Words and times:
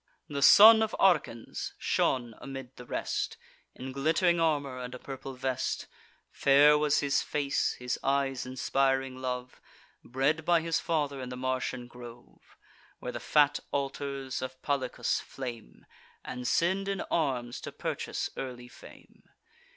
The 0.27 0.41
son 0.41 0.81
of 0.81 0.95
Arcens 0.99 1.73
shone 1.77 2.33
amid 2.39 2.75
the 2.75 2.87
rest, 2.87 3.37
In 3.75 3.93
glitt'ring 3.93 4.39
armour 4.39 4.79
and 4.79 4.95
a 4.95 4.97
purple 4.97 5.35
vest, 5.35 5.85
(Fair 6.31 6.75
was 6.75 7.01
his 7.01 7.21
face, 7.21 7.73
his 7.73 7.99
eyes 8.03 8.43
inspiring 8.43 9.17
love,) 9.21 9.61
Bred 10.03 10.43
by 10.43 10.61
his 10.61 10.79
father 10.79 11.21
in 11.21 11.29
the 11.29 11.37
Martian 11.37 11.85
grove, 11.85 12.57
Where 12.97 13.11
the 13.11 13.19
fat 13.19 13.59
altars 13.71 14.41
of 14.41 14.59
Palicus 14.63 15.19
flame, 15.19 15.85
And 16.25 16.47
send 16.47 16.87
in 16.87 17.01
arms 17.11 17.61
to 17.61 17.71
purchase 17.71 18.27
early 18.35 18.69
fame. 18.69 19.29